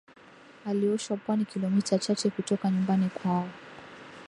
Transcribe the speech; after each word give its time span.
alioshwa 0.65 1.17
pwani 1.17 1.45
kilomita 1.45 1.99
chache 1.99 2.29
kutoka 2.29 2.71
nyumbani 2.71 3.09
kwao 3.09 3.49